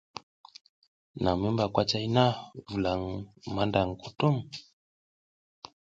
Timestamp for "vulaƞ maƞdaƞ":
2.69-3.87